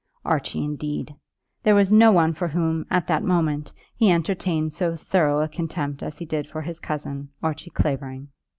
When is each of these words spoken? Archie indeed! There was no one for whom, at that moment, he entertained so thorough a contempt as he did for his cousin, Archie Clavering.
Archie 0.25 0.63
indeed! 0.63 1.13
There 1.61 1.75
was 1.75 1.91
no 1.91 2.11
one 2.11 2.33
for 2.33 2.47
whom, 2.47 2.87
at 2.89 3.05
that 3.05 3.21
moment, 3.21 3.71
he 3.95 4.09
entertained 4.09 4.73
so 4.73 4.95
thorough 4.95 5.41
a 5.43 5.47
contempt 5.47 6.01
as 6.01 6.17
he 6.17 6.25
did 6.25 6.47
for 6.47 6.63
his 6.63 6.79
cousin, 6.79 7.29
Archie 7.43 7.69
Clavering. 7.69 8.29